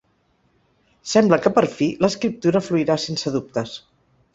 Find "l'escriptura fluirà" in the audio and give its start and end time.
2.03-3.01